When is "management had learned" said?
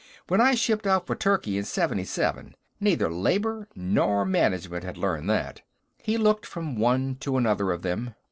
4.25-5.29